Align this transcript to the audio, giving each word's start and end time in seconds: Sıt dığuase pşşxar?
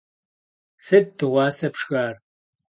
Sıt 0.85 1.07
dığuase 1.17 1.67
pşşxar? 1.73 2.13